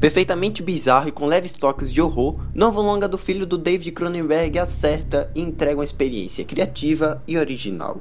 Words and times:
Perfeitamente 0.00 0.62
bizarro 0.62 1.08
e 1.08 1.12
com 1.12 1.26
leves 1.26 1.52
toques 1.52 1.92
de 1.92 2.00
horror, 2.00 2.38
novo 2.54 2.80
longa 2.80 3.08
do 3.08 3.18
filho 3.18 3.44
do 3.44 3.58
David 3.58 3.90
Cronenberg 3.90 4.56
acerta 4.56 5.28
e 5.34 5.40
entrega 5.40 5.78
uma 5.78 5.84
experiência 5.84 6.44
criativa 6.44 7.20
e 7.26 7.36
original. 7.36 8.00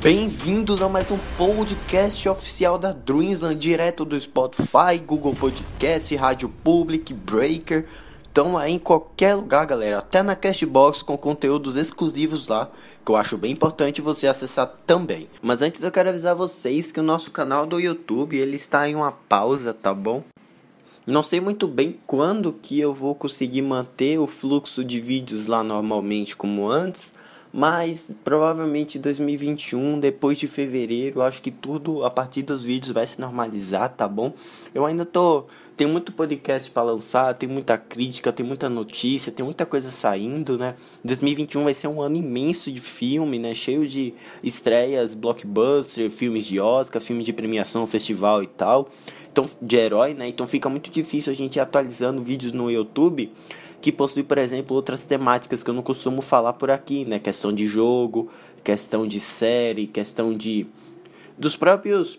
Bem-vindos 0.00 0.80
a 0.80 0.88
mais 0.88 1.10
um 1.10 1.18
podcast 1.36 2.28
oficial 2.28 2.78
da 2.78 2.92
Dreamsland, 2.92 3.58
direto 3.58 4.04
do 4.04 4.18
Spotify, 4.18 4.96
Google 5.04 5.34
Podcast, 5.34 6.14
Rádio 6.14 6.48
Public, 6.48 7.12
Breaker. 7.12 7.84
Estão 8.38 8.56
aí 8.56 8.74
em 8.74 8.78
qualquer 8.78 9.34
lugar, 9.34 9.66
galera, 9.66 9.98
até 9.98 10.22
na 10.22 10.36
Castbox 10.36 11.02
com 11.02 11.18
conteúdos 11.18 11.74
exclusivos 11.74 12.46
lá, 12.46 12.70
que 13.04 13.10
eu 13.10 13.16
acho 13.16 13.36
bem 13.36 13.50
importante 13.50 14.00
você 14.00 14.28
acessar 14.28 14.72
também. 14.86 15.28
Mas 15.42 15.60
antes 15.60 15.82
eu 15.82 15.90
quero 15.90 16.10
avisar 16.10 16.36
vocês 16.36 16.92
que 16.92 17.00
o 17.00 17.02
nosso 17.02 17.32
canal 17.32 17.66
do 17.66 17.80
YouTube, 17.80 18.36
ele 18.36 18.54
está 18.54 18.88
em 18.88 18.94
uma 18.94 19.10
pausa, 19.10 19.74
tá 19.74 19.92
bom? 19.92 20.22
Não 21.04 21.20
sei 21.20 21.40
muito 21.40 21.66
bem 21.66 21.98
quando 22.06 22.52
que 22.52 22.78
eu 22.78 22.94
vou 22.94 23.12
conseguir 23.12 23.62
manter 23.62 24.20
o 24.20 24.28
fluxo 24.28 24.84
de 24.84 25.00
vídeos 25.00 25.48
lá 25.48 25.64
normalmente 25.64 26.36
como 26.36 26.68
antes, 26.68 27.14
mas 27.52 28.14
provavelmente 28.22 28.98
2021, 28.98 30.00
depois 30.00 30.38
de 30.38 30.46
fevereiro, 30.46 31.22
acho 31.22 31.40
que 31.40 31.50
tudo 31.50 32.04
a 32.04 32.10
partir 32.10 32.42
dos 32.42 32.62
vídeos 32.62 32.92
vai 32.92 33.06
se 33.06 33.20
normalizar, 33.20 33.88
tá 33.90 34.06
bom? 34.06 34.32
Eu 34.74 34.84
ainda 34.84 35.04
tô 35.04 35.46
tem 35.78 35.86
muito 35.86 36.10
podcast 36.10 36.68
para 36.72 36.82
lançar, 36.82 37.32
tem 37.34 37.48
muita 37.48 37.78
crítica, 37.78 38.32
tem 38.32 38.44
muita 38.44 38.68
notícia, 38.68 39.30
tem 39.30 39.44
muita 39.44 39.64
coisa 39.64 39.92
saindo, 39.92 40.58
né? 40.58 40.74
2021 41.04 41.62
vai 41.62 41.72
ser 41.72 41.86
um 41.86 42.02
ano 42.02 42.16
imenso 42.16 42.72
de 42.72 42.80
filme, 42.80 43.38
né? 43.38 43.54
Cheio 43.54 43.86
de 43.86 44.12
estreias, 44.42 45.14
blockbuster, 45.14 46.10
filmes 46.10 46.46
de 46.46 46.58
Oscar, 46.58 47.00
filmes 47.00 47.24
de 47.24 47.32
premiação, 47.32 47.86
festival 47.86 48.42
e 48.42 48.48
tal. 48.48 48.88
Então, 49.30 49.48
de 49.62 49.76
herói, 49.76 50.14
né? 50.14 50.26
Então 50.26 50.48
fica 50.48 50.68
muito 50.68 50.90
difícil 50.90 51.32
a 51.32 51.36
gente 51.36 51.56
ir 51.56 51.60
atualizando 51.60 52.20
vídeos 52.20 52.52
no 52.52 52.68
YouTube 52.68 53.30
que 53.80 53.92
possui, 53.92 54.22
por 54.22 54.38
exemplo, 54.38 54.74
outras 54.74 55.06
temáticas 55.06 55.62
que 55.62 55.70
eu 55.70 55.74
não 55.74 55.82
costumo 55.82 56.20
falar 56.20 56.54
por 56.54 56.70
aqui, 56.70 57.04
né? 57.04 57.18
Questão 57.18 57.52
de 57.52 57.66
jogo, 57.66 58.30
questão 58.64 59.06
de 59.06 59.20
série, 59.20 59.86
questão 59.86 60.34
de 60.34 60.66
dos 61.36 61.54
próprios 61.54 62.18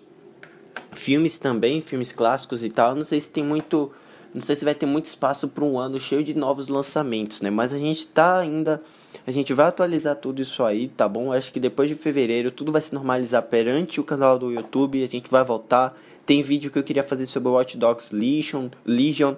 filmes 0.94 1.38
também, 1.38 1.82
filmes 1.82 2.12
clássicos 2.12 2.64
e 2.64 2.70
tal. 2.70 2.96
Não 2.96 3.04
sei 3.04 3.20
se 3.20 3.30
tem 3.30 3.44
muito, 3.44 3.92
não 4.34 4.42
sei 4.42 4.56
se 4.56 4.64
vai 4.64 4.74
ter 4.74 4.86
muito 4.86 5.06
espaço 5.06 5.50
para 5.50 5.66
um 5.66 5.78
ano 5.78 6.00
cheio 6.00 6.24
de 6.24 6.34
novos 6.34 6.70
lançamentos, 6.70 7.42
né? 7.42 7.50
Mas 7.50 7.74
a 7.74 7.78
gente 7.78 8.08
tá 8.08 8.40
ainda, 8.40 8.82
a 9.28 9.32
gente 9.32 9.54
vai 9.54 9.68
atualizar 9.68 10.16
tudo 10.16 10.42
isso 10.42 10.64
aí, 10.64 10.88
tá 10.88 11.10
bom? 11.10 11.34
Acho 11.34 11.52
que 11.52 11.60
depois 11.60 11.90
de 11.90 11.96
fevereiro 11.96 12.52
tudo 12.52 12.72
vai 12.72 12.82
se 12.82 12.94
normalizar 12.94 13.44
perante 13.44 14.00
o 14.00 14.04
canal 14.04 14.40
do 14.40 14.52
YouTube, 14.52 15.04
a 15.04 15.08
gente 15.08 15.30
vai 15.30 15.44
voltar. 15.44 15.98
Tem 16.26 16.42
vídeo 16.42 16.72
que 16.72 16.78
eu 16.78 16.84
queria 16.84 17.04
fazer 17.04 17.26
sobre 17.26 17.50
Watch 17.50 17.76
Dogs 17.76 18.16
Legion, 18.16 18.70
Legion 18.86 19.36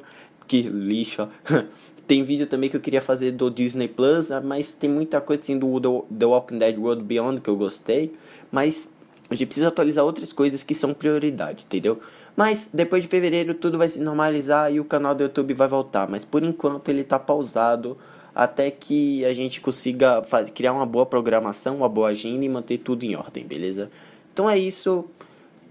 que 0.47 0.61
lixo. 0.61 1.29
tem 2.11 2.23
vídeo 2.23 2.45
também 2.45 2.69
que 2.69 2.75
eu 2.75 2.81
queria 2.81 3.01
fazer 3.01 3.31
do 3.31 3.49
Disney 3.49 3.87
Plus, 3.87 4.33
ah, 4.33 4.41
mas 4.41 4.73
tem 4.73 4.89
muita 4.89 5.21
coisa 5.21 5.41
assim 5.43 5.57
do 5.57 5.79
The 6.13 6.25
Walking 6.25 6.57
Dead 6.57 6.77
World 6.77 7.03
Beyond 7.03 7.39
que 7.39 7.49
eu 7.49 7.55
gostei, 7.55 8.13
mas 8.51 8.89
a 9.29 9.33
gente 9.33 9.45
precisa 9.45 9.69
atualizar 9.69 10.03
outras 10.03 10.33
coisas 10.33 10.61
que 10.61 10.75
são 10.75 10.93
prioridade, 10.93 11.63
entendeu? 11.63 12.01
Mas 12.35 12.69
depois 12.73 13.01
de 13.01 13.07
fevereiro 13.07 13.53
tudo 13.53 13.77
vai 13.77 13.87
se 13.87 14.01
normalizar 14.01 14.73
e 14.73 14.77
o 14.77 14.83
canal 14.83 15.15
do 15.15 15.23
YouTube 15.23 15.53
vai 15.53 15.69
voltar, 15.69 16.09
mas 16.09 16.25
por 16.25 16.43
enquanto 16.43 16.89
ele 16.89 17.05
tá 17.05 17.17
pausado 17.17 17.97
até 18.35 18.69
que 18.69 19.23
a 19.23 19.31
gente 19.31 19.61
consiga 19.61 20.21
fazer, 20.21 20.51
criar 20.51 20.73
uma 20.73 20.85
boa 20.85 21.05
programação, 21.05 21.77
uma 21.77 21.87
boa 21.87 22.09
agenda 22.09 22.43
e 22.43 22.49
manter 22.49 22.79
tudo 22.79 23.05
em 23.05 23.15
ordem, 23.15 23.45
beleza? 23.45 23.89
Então 24.33 24.49
é 24.49 24.57
isso. 24.57 25.05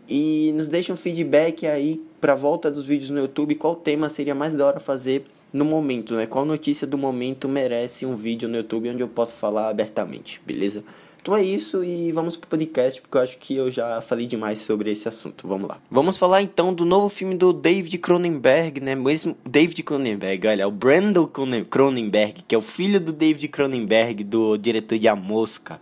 E 0.09 0.53
nos 0.57 0.69
deixa 0.69 0.91
um 0.91 0.97
feedback 0.97 1.67
aí 1.67 2.03
pra 2.19 2.35
volta 2.35 2.71
dos 2.71 2.87
vídeos 2.87 3.11
no 3.11 3.19
YouTube, 3.19 3.57
qual 3.57 3.77
tema 3.77 4.09
seria 4.09 4.35
mais 4.35 4.55
da 4.55 4.67
hora 4.67 4.81
fazer 4.81 5.27
no 5.53 5.65
momento, 5.65 6.15
né? 6.15 6.27
Qual 6.27 6.45
notícia 6.45 6.87
do 6.87 6.97
momento 6.97 7.49
merece 7.49 8.07
um 8.07 8.17
vídeo 8.17 8.49
no 8.49 8.57
YouTube 8.57 8.91
onde 8.91 9.03
eu 9.03 9.09
posso 9.09 9.35
falar 9.35 9.69
abertamente, 9.69 10.41
beleza? 10.47 10.85
Então 11.21 11.37
é 11.37 11.43
isso 11.43 11.85
e 11.85 12.11
vamos 12.13 12.35
pro 12.35 12.49
podcast, 12.49 12.99
porque 12.99 13.19
eu 13.19 13.23
acho 13.23 13.39
que 13.39 13.55
eu 13.55 13.71
já 13.71 14.01
falei 14.01 14.27
demais 14.27 14.61
sobre 14.61 14.91
esse 14.91 15.07
assunto. 15.07 15.47
Vamos 15.47 15.69
lá. 15.69 15.79
Vamos 15.91 16.17
falar 16.17 16.41
então 16.41 16.73
do 16.73 16.87
novo 16.87 17.11
filme 17.11 17.37
do 17.37 17.53
David 17.53 17.99
Cronenberg, 17.99 18.81
né? 18.81 18.95
Mesmo 18.95 19.37
David 19.45 19.83
Cronenberg, 19.83 20.47
olha, 20.47 20.67
o 20.67 20.71
Brandon 20.71 21.29
Cronenberg, 21.69 22.43
que 22.49 22.55
é 22.55 22.59
o 22.59 22.63
filho 22.63 22.99
do 22.99 23.13
David 23.13 23.49
Cronenberg, 23.49 24.25
do 24.25 24.57
diretor 24.57 24.99
de 24.99 25.09
A 25.09 25.17
Mosca. 25.17 25.81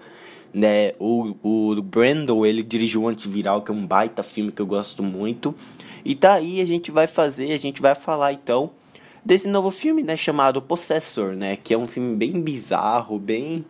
Né, 0.53 0.95
o, 0.99 1.35
o 1.43 1.83
Brandon, 1.83 2.45
ele 2.45 2.63
dirigiu 2.63 3.03
o 3.03 3.09
Antiviral, 3.09 3.63
que 3.63 3.71
é 3.71 3.75
um 3.75 3.87
baita 3.87 4.23
filme 4.23 4.51
que 4.51 4.61
eu 4.61 4.67
gosto 4.67 5.03
muito. 5.03 5.55
E 6.05 6.15
tá 6.15 6.33
aí, 6.33 6.61
a 6.61 6.65
gente 6.65 6.91
vai 6.91 7.07
fazer, 7.07 7.53
a 7.53 7.57
gente 7.59 7.83
vai 7.83 7.95
falar 7.95 8.33
então 8.33 8.71
desse 9.25 9.49
novo 9.49 9.71
filme, 9.71 10.03
né, 10.03 10.17
chamado 10.17 10.61
Possessor, 10.63 11.35
né, 11.35 11.57
que 11.57 11.75
é 11.75 11.79
um 11.79 11.87
filme 11.87 12.17
bem 12.17 12.41
bizarro, 12.41 13.19
bem 13.19 13.65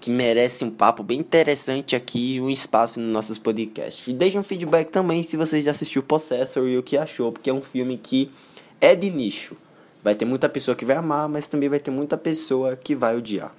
que 0.00 0.10
merece 0.10 0.64
um 0.64 0.70
papo 0.70 1.02
bem 1.02 1.18
interessante 1.18 1.96
aqui, 1.96 2.40
um 2.40 2.50
espaço 2.50 3.00
nos 3.00 3.12
nossos 3.12 3.38
podcasts. 3.38 4.06
E 4.06 4.12
deixe 4.12 4.38
um 4.38 4.42
feedback 4.42 4.90
também 4.90 5.22
se 5.22 5.36
você 5.36 5.60
já 5.60 5.72
assistiu 5.72 6.02
Possessor 6.02 6.68
e 6.68 6.78
o 6.78 6.82
que 6.82 6.96
achou, 6.96 7.32
porque 7.32 7.50
é 7.50 7.52
um 7.52 7.62
filme 7.62 7.98
que 7.98 8.30
é 8.80 8.94
de 8.94 9.10
nicho. 9.10 9.56
Vai 10.02 10.14
ter 10.14 10.24
muita 10.24 10.48
pessoa 10.48 10.76
que 10.76 10.84
vai 10.84 10.96
amar, 10.96 11.28
mas 11.28 11.48
também 11.48 11.68
vai 11.68 11.80
ter 11.80 11.90
muita 11.90 12.16
pessoa 12.16 12.76
que 12.76 12.94
vai 12.94 13.16
odiar. 13.16 13.52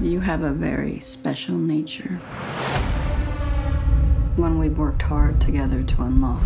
You 0.00 0.20
have 0.20 0.44
a 0.44 0.52
very 0.52 1.00
special 1.00 1.56
nature. 1.56 2.20
One 4.36 4.58
we've 4.58 4.78
worked 4.78 5.02
hard 5.02 5.40
together 5.40 5.84
to 5.84 6.02
unlock. 6.02 6.42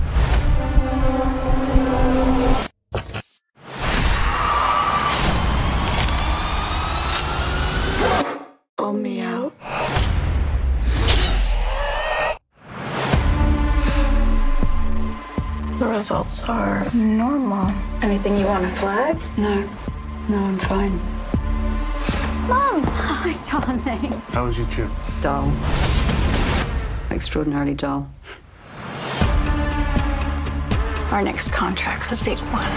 Results 16.09 16.41
are 16.43 16.89
normal. 16.95 17.69
Anything 18.01 18.39
you 18.39 18.47
want 18.47 18.63
to 18.63 18.71
flag? 18.77 19.21
No. 19.37 19.69
No, 20.29 20.37
I'm 20.37 20.59
fine. 20.61 20.93
Mom! 22.47 22.85
Hi, 22.85 23.33
darling. 23.51 24.13
How 24.29 24.45
was 24.45 24.57
your 24.57 24.69
trip? 24.69 24.89
Dull. 25.21 25.53
Extraordinarily 27.11 27.75
dull. 27.75 28.09
Our 31.11 31.23
next 31.23 31.51
contract's 31.51 32.13
a 32.13 32.25
big 32.25 32.39
one. 32.55 32.71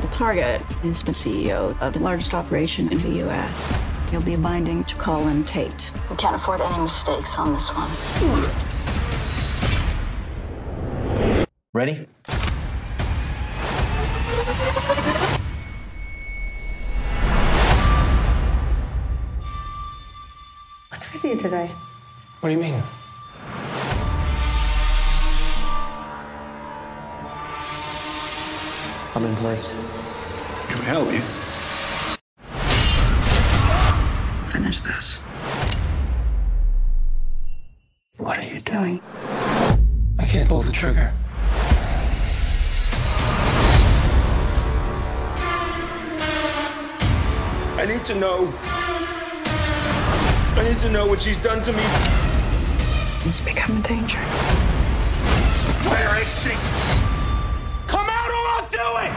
The 0.00 0.08
target 0.12 0.62
is 0.84 1.02
the 1.02 1.10
CEO 1.10 1.76
of 1.80 1.94
the 1.94 1.98
largest 1.98 2.32
operation 2.32 2.92
in 2.92 3.02
the 3.02 3.10
U.S. 3.24 3.76
He'll 4.12 4.22
be 4.22 4.36
binding 4.36 4.84
to 4.84 4.94
Colin 4.94 5.44
Tate. 5.44 5.90
We 6.08 6.14
can't 6.14 6.36
afford 6.36 6.60
any 6.60 6.84
mistakes 6.84 7.34
on 7.34 7.54
this 7.54 7.66
one. 7.70 7.90
Ready? 11.72 12.06
You 21.30 21.36
today? 21.36 21.70
What 22.40 22.48
do 22.48 22.54
you 22.56 22.60
mean? 22.60 22.82
I'm 29.14 29.24
in 29.24 29.36
place. 29.36 29.76
Can 30.66 30.78
we 30.80 30.84
help 30.86 31.12
you? 31.12 31.20
Finish 34.50 34.80
this. 34.80 35.18
What 38.16 38.38
are 38.38 38.42
you 38.42 38.60
doing? 38.60 39.00
I 40.18 40.26
can't 40.26 40.48
pull 40.48 40.62
the 40.62 40.72
trigger. 40.72 41.12
I 47.78 47.86
need 47.86 48.04
to 48.06 48.14
know. 48.16 48.79
I 50.60 50.62
need 50.62 50.78
to 50.80 50.90
know 50.90 51.06
what 51.06 51.22
she's 51.22 51.38
done 51.38 51.62
to 51.64 51.72
me. 51.72 51.82
He's 53.22 53.40
become 53.40 53.78
a 53.78 53.80
danger. 53.80 54.18
Where 55.88 56.20
is 56.20 56.28
she? 56.42 56.50
Come 57.86 58.06
out 58.06 58.28
or 58.28 58.46
I'll 58.52 58.68
do 58.68 58.98
it! 59.00 59.12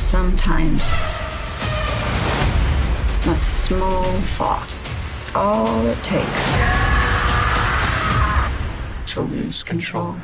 Sometimes 0.00 0.82
that 3.26 3.42
small 3.44 4.02
thought 4.34 4.74
is 5.22 5.30
all 5.36 5.86
it 5.86 6.02
takes 6.02 6.50
to 9.12 9.20
lose 9.20 9.62
control. 9.62 10.16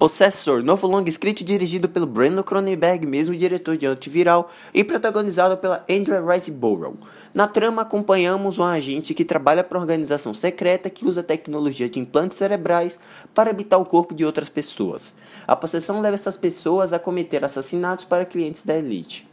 Possessor, 0.00 0.62
novo 0.62 0.86
longa 0.86 1.10
escrito 1.10 1.42
e 1.42 1.44
dirigido 1.44 1.86
pelo 1.86 2.06
Brandon 2.06 2.42
Cronenberg, 2.42 3.06
mesmo 3.06 3.36
diretor 3.36 3.76
de 3.76 3.84
Antiviral, 3.84 4.50
e 4.72 4.82
protagonizado 4.82 5.58
pela 5.58 5.84
Andrea 5.90 6.24
Riseborough. 6.24 6.96
Na 7.34 7.46
trama, 7.46 7.82
acompanhamos 7.82 8.58
um 8.58 8.64
agente 8.64 9.12
que 9.12 9.26
trabalha 9.26 9.62
para 9.62 9.76
uma 9.76 9.82
organização 9.82 10.32
secreta 10.32 10.88
que 10.88 11.04
usa 11.04 11.22
tecnologia 11.22 11.86
de 11.86 11.98
implantes 11.98 12.38
cerebrais 12.38 12.98
para 13.34 13.50
habitar 13.50 13.78
o 13.78 13.84
corpo 13.84 14.14
de 14.14 14.24
outras 14.24 14.48
pessoas. 14.48 15.14
A 15.46 15.54
possessão 15.54 16.00
leva 16.00 16.14
essas 16.14 16.38
pessoas 16.38 16.94
a 16.94 16.98
cometer 16.98 17.44
assassinatos 17.44 18.06
para 18.06 18.24
clientes 18.24 18.64
da 18.64 18.78
elite. 18.78 19.28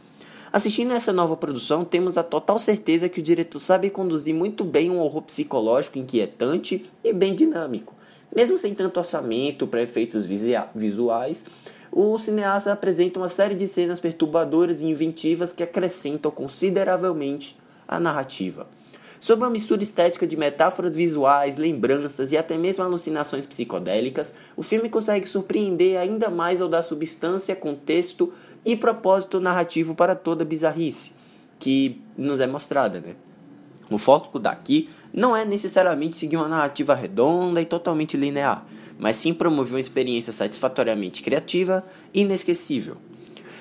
Assistindo 0.52 0.92
essa 0.92 1.14
nova 1.14 1.34
produção, 1.34 1.82
temos 1.82 2.18
a 2.18 2.22
total 2.22 2.58
certeza 2.58 3.08
que 3.08 3.20
o 3.20 3.22
diretor 3.22 3.58
sabe 3.58 3.88
conduzir 3.88 4.34
muito 4.34 4.64
bem 4.64 4.90
um 4.90 5.00
horror 5.00 5.22
psicológico 5.22 5.98
inquietante 5.98 6.84
e 7.02 7.10
bem 7.10 7.34
dinâmico. 7.34 7.96
Mesmo 8.34 8.58
sem 8.58 8.74
tanto 8.74 8.98
orçamento 8.98 9.66
para 9.66 9.82
efeitos 9.82 10.26
visuais, 10.74 11.44
o 11.90 12.18
cineasta 12.18 12.72
apresenta 12.72 13.18
uma 13.18 13.28
série 13.28 13.54
de 13.54 13.66
cenas 13.66 13.98
perturbadoras 13.98 14.80
e 14.80 14.86
inventivas 14.86 15.52
que 15.52 15.62
acrescentam 15.62 16.30
consideravelmente 16.30 17.56
a 17.86 17.98
narrativa. 17.98 18.68
Sob 19.18 19.42
uma 19.42 19.50
mistura 19.50 19.82
estética 19.82 20.26
de 20.26 20.36
metáforas 20.36 20.94
visuais, 20.94 21.56
lembranças 21.56 22.30
e 22.30 22.36
até 22.36 22.56
mesmo 22.56 22.84
alucinações 22.84 23.46
psicodélicas, 23.46 24.36
o 24.56 24.62
filme 24.62 24.88
consegue 24.88 25.26
surpreender 25.26 25.98
ainda 25.98 26.30
mais 26.30 26.60
ao 26.60 26.68
dar 26.68 26.82
substância, 26.82 27.56
contexto 27.56 28.32
e 28.64 28.76
propósito 28.76 29.40
narrativo 29.40 29.94
para 29.94 30.14
toda 30.14 30.44
a 30.44 30.46
bizarrice 30.46 31.12
que 31.58 32.00
nos 32.16 32.38
é 32.40 32.46
mostrada. 32.46 33.00
Né? 33.00 33.16
O 33.90 33.98
foco 33.98 34.38
daqui 34.38 34.88
não 35.12 35.36
é 35.36 35.44
necessariamente 35.44 36.16
seguir 36.16 36.36
uma 36.36 36.48
narrativa 36.48 36.94
redonda 36.94 37.60
e 37.60 37.66
totalmente 37.66 38.16
linear, 38.16 38.66
mas 38.98 39.16
sim 39.16 39.32
promover 39.32 39.74
uma 39.74 39.80
experiência 39.80 40.32
satisfatoriamente 40.32 41.22
criativa 41.22 41.84
e 42.12 42.20
inesquecível. 42.20 42.96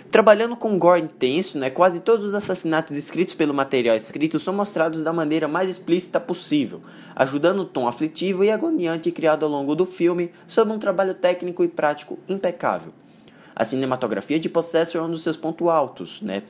Trabalhando 0.09 0.55
com 0.55 0.79
gore 0.79 1.01
intenso, 1.01 1.57
né, 1.57 1.69
quase 1.69 1.99
todos 1.99 2.27
os 2.27 2.33
assassinatos 2.33 2.95
escritos 2.95 3.33
pelo 3.33 3.53
material 3.53 3.95
escrito 3.95 4.39
são 4.39 4.53
mostrados 4.53 5.03
da 5.03 5.11
maneira 5.11 5.49
mais 5.49 5.69
explícita 5.69 6.17
possível, 6.17 6.81
ajudando 7.13 7.59
o 7.59 7.65
tom 7.65 7.87
aflitivo 7.87 8.43
e 8.43 8.49
agoniante 8.49 9.11
criado 9.11 9.43
ao 9.43 9.51
longo 9.51 9.75
do 9.75 9.85
filme 9.85 10.31
sob 10.47 10.71
um 10.71 10.79
trabalho 10.79 11.13
técnico 11.13 11.61
e 11.61 11.67
prático 11.67 12.17
impecável. 12.27 12.93
A 13.59 13.65
cinematografia 13.65 14.39
de 14.39 14.47
Possessor 14.47 15.01
é 15.01 15.03
um 15.03 15.09
dos 15.09 15.23
seus 15.23 15.35
pontos 15.35 15.67
altos, 15.67 16.21
né? 16.21 16.43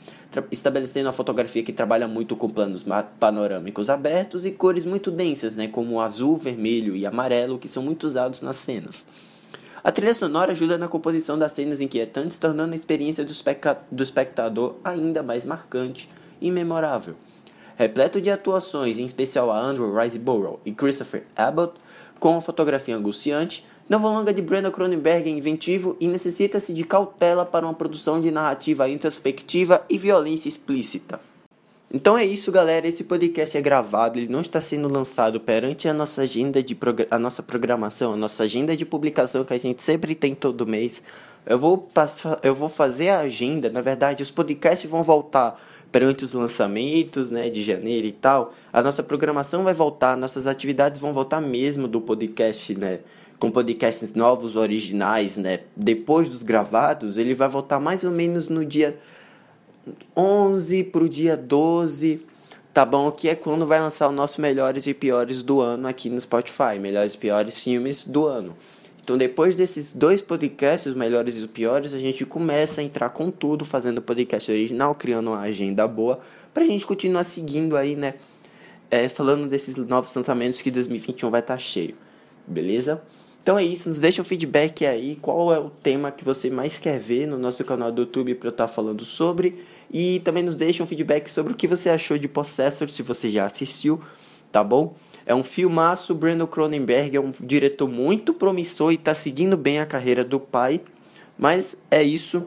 estabelecendo 0.51 1.07
uma 1.07 1.13
fotografia 1.13 1.63
que 1.63 1.71
trabalha 1.71 2.05
muito 2.05 2.35
com 2.35 2.49
planos 2.49 2.85
panorâmicos 3.17 3.89
abertos 3.89 4.45
e 4.45 4.51
cores 4.51 4.85
muito 4.85 5.09
densas, 5.09 5.55
né? 5.55 5.69
como 5.69 6.01
azul, 6.01 6.35
vermelho 6.35 6.97
e 6.97 7.05
amarelo, 7.05 7.57
que 7.57 7.69
são 7.69 7.81
muito 7.81 8.03
usados 8.03 8.41
nas 8.41 8.57
cenas. 8.57 9.07
A 9.81 9.89
trilha 9.89 10.13
sonora 10.13 10.51
ajuda 10.51 10.77
na 10.77 10.89
composição 10.89 11.39
das 11.39 11.53
cenas 11.53 11.79
inquietantes, 11.79 12.37
tornando 12.37 12.73
a 12.73 12.75
experiência 12.75 13.23
do, 13.23 13.33
do 13.89 14.03
espectador 14.03 14.75
ainda 14.83 15.23
mais 15.23 15.45
marcante 15.45 16.09
e 16.41 16.51
memorável. 16.51 17.15
Repleto 17.77 18.19
de 18.19 18.29
atuações, 18.29 18.99
em 18.99 19.05
especial 19.05 19.49
a 19.49 19.57
Andrew 19.57 19.95
Riseborough 19.95 20.59
e 20.65 20.73
Christopher 20.73 21.23
Abbott, 21.37 21.75
com 22.19 22.31
uma 22.31 22.41
fotografia 22.41 22.97
angustiante, 22.97 23.65
Novo 23.89 24.09
longa 24.09 24.33
de 24.33 24.41
Brenda 24.41 24.69
Cronenberg 24.69 25.29
é 25.29 25.31
inventivo 25.31 25.95
e 25.97 26.09
necessita-se 26.09 26.73
de 26.73 26.83
cautela 26.83 27.45
para 27.45 27.65
uma 27.65 27.73
produção 27.73 28.19
de 28.19 28.29
narrativa 28.29 28.89
introspectiva 28.89 29.81
e 29.89 29.97
violência 29.97 30.49
explícita. 30.49 31.21
Então 31.89 32.17
é 32.17 32.25
isso, 32.25 32.51
galera. 32.51 32.85
Esse 32.85 33.05
podcast 33.05 33.57
é 33.57 33.61
gravado, 33.61 34.19
ele 34.19 34.27
não 34.27 34.41
está 34.41 34.59
sendo 34.59 34.91
lançado 34.91 35.39
perante 35.39 35.87
a 35.87 35.93
nossa 35.93 36.23
agenda 36.23 36.61
de 36.61 36.77
a 37.09 37.17
nossa 37.17 37.41
programação, 37.41 38.11
a 38.11 38.17
nossa 38.17 38.43
agenda 38.43 38.75
de 38.75 38.85
publicação 38.85 39.45
que 39.45 39.53
a 39.53 39.57
gente 39.57 39.81
sempre 39.81 40.13
tem 40.13 40.35
todo 40.35 40.67
mês. 40.67 41.01
Eu 41.45 41.57
vou, 41.57 41.89
eu 42.43 42.53
vou 42.53 42.67
fazer 42.67 43.07
a 43.07 43.19
agenda, 43.19 43.69
na 43.69 43.79
verdade, 43.79 44.21
os 44.21 44.29
podcasts 44.29 44.91
vão 44.91 45.01
voltar 45.01 45.57
perante 45.89 46.25
os 46.25 46.33
lançamentos, 46.33 47.31
né, 47.31 47.49
de 47.49 47.63
janeiro 47.63 48.05
e 48.05 48.11
tal. 48.11 48.53
A 48.73 48.81
nossa 48.81 49.01
programação 49.01 49.63
vai 49.63 49.73
voltar, 49.73 50.17
nossas 50.17 50.45
atividades 50.45 50.99
vão 50.99 51.13
voltar 51.13 51.39
mesmo 51.39 51.87
do 51.87 52.01
podcast, 52.01 52.77
né? 52.77 52.99
Com 53.39 53.51
podcasts 53.51 54.13
novos, 54.13 54.55
originais, 54.55 55.37
né? 55.37 55.61
Depois 55.75 56.27
dos 56.27 56.43
gravados, 56.43 57.17
ele 57.17 57.33
vai 57.33 57.47
voltar 57.47 57.79
mais 57.79 58.03
ou 58.03 58.11
menos 58.11 58.47
no 58.47 58.65
dia 58.65 58.97
11 60.15 60.83
pro 60.85 61.07
dia 61.07 61.37
12, 61.37 62.25
tá 62.73 62.85
bom? 62.85 63.11
Que 63.11 63.29
é 63.29 63.35
quando 63.35 63.65
vai 63.65 63.79
lançar 63.79 64.07
o 64.07 64.11
nosso 64.11 64.41
melhores 64.41 64.87
e 64.87 64.93
piores 64.93 65.43
do 65.43 65.61
ano 65.61 65.87
aqui 65.87 66.09
no 66.09 66.19
Spotify, 66.19 66.79
melhores 66.79 67.13
e 67.13 67.17
piores 67.17 67.63
filmes 67.63 68.03
do 68.03 68.25
ano. 68.25 68.55
Então, 69.03 69.17
depois 69.17 69.55
desses 69.55 69.93
dois 69.93 70.19
podcasts, 70.19 70.87
os 70.87 70.95
melhores 70.95 71.37
e 71.37 71.39
os 71.39 71.45
piores, 71.45 71.93
a 71.93 71.99
gente 71.99 72.25
começa 72.25 72.81
a 72.81 72.83
entrar 72.83 73.09
com 73.09 73.31
tudo, 73.31 73.63
fazendo 73.63 74.01
podcast 74.01 74.51
original, 74.51 74.93
criando 74.93 75.27
uma 75.27 75.39
agenda 75.39 75.87
boa, 75.87 76.19
pra 76.53 76.65
gente 76.65 76.85
continuar 76.85 77.23
seguindo 77.23 77.77
aí, 77.77 77.95
né? 77.95 78.15
É, 78.91 79.07
falando 79.07 79.47
desses 79.47 79.77
novos 79.77 80.13
lançamentos 80.13 80.61
que 80.61 80.69
2021 80.69 81.29
vai 81.29 81.39
estar 81.39 81.53
tá 81.53 81.57
cheio, 81.57 81.95
beleza? 82.45 83.01
Então 83.41 83.57
é 83.57 83.63
isso, 83.63 83.87
nos 83.87 83.99
deixa 83.99 84.21
um 84.21 84.25
feedback 84.25 84.85
aí, 84.85 85.15
qual 85.21 85.53
é 85.53 85.59
o 85.59 85.69
tema 85.69 86.11
que 86.11 86.25
você 86.25 86.49
mais 86.49 86.77
quer 86.77 86.99
ver 86.99 87.27
no 87.27 87.37
nosso 87.37 87.63
canal 87.63 87.91
do 87.91 88.01
YouTube 88.01 88.35
para 88.35 88.49
eu 88.49 88.51
estar 88.51 88.67
tá 88.67 88.73
falando 88.73 89.05
sobre. 89.05 89.63
E 89.91 90.19
também 90.19 90.43
nos 90.43 90.55
deixa 90.55 90.83
um 90.83 90.87
feedback 90.87 91.29
sobre 91.29 91.53
o 91.53 91.55
que 91.55 91.67
você 91.67 91.89
achou 91.89 92.17
de 92.17 92.27
Possessor, 92.27 92.89
se 92.89 93.01
você 93.01 93.29
já 93.29 93.45
assistiu, 93.45 94.01
tá 94.51 94.61
bom? 94.63 94.95
É 95.25 95.35
um 95.35 95.43
filmaço, 95.43 96.15
Brandon 96.15 96.47
Cronenberg 96.47 97.15
é 97.15 97.19
um 97.19 97.31
diretor 97.41 97.87
muito 97.87 98.33
promissor 98.33 98.91
e 98.91 98.95
está 98.95 99.13
seguindo 99.13 99.57
bem 99.57 99.79
a 99.79 99.85
carreira 99.85 100.23
do 100.23 100.39
pai. 100.39 100.81
Mas 101.37 101.77
é 101.91 102.01
isso. 102.01 102.45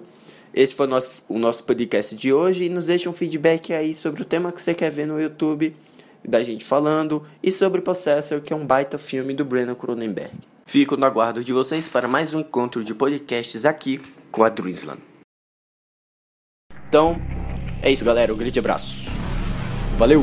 Esse 0.52 0.74
foi 0.74 0.86
o 0.86 0.90
nosso, 0.90 1.22
o 1.28 1.38
nosso 1.38 1.62
podcast 1.64 2.16
de 2.16 2.32
hoje. 2.32 2.64
E 2.64 2.68
nos 2.68 2.86
deixa 2.86 3.08
um 3.08 3.12
feedback 3.12 3.72
aí 3.72 3.94
sobre 3.94 4.22
o 4.22 4.24
tema 4.24 4.50
que 4.50 4.60
você 4.60 4.74
quer 4.74 4.90
ver 4.90 5.06
no 5.06 5.20
YouTube, 5.20 5.76
da 6.24 6.42
gente 6.42 6.64
falando, 6.64 7.22
e 7.42 7.52
sobre 7.52 7.80
Possessor, 7.80 8.40
que 8.40 8.52
é 8.52 8.56
um 8.56 8.66
baita 8.66 8.98
filme 8.98 9.34
do 9.34 9.44
Brandon 9.44 9.74
Cronenberg. 9.74 10.49
Fico 10.70 10.96
no 10.96 11.04
aguardo 11.04 11.42
de 11.42 11.52
vocês 11.52 11.88
para 11.88 12.06
mais 12.06 12.32
um 12.32 12.38
encontro 12.38 12.84
de 12.84 12.94
podcasts 12.94 13.64
aqui 13.64 14.00
com 14.30 14.44
a 14.44 14.48
Dreamsland. 14.48 15.02
Então, 16.88 17.16
é 17.82 17.90
isso, 17.90 18.04
galera. 18.04 18.32
Um 18.32 18.36
grande 18.36 18.56
abraço. 18.60 19.10
Valeu! 19.98 20.22